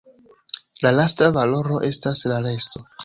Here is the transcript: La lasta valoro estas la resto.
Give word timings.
La 0.85 0.91
lasta 0.95 1.27
valoro 1.35 1.83
estas 1.91 2.23
la 2.33 2.41
resto. 2.47 2.83